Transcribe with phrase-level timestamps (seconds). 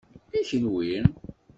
[0.37, 0.89] I kenwi?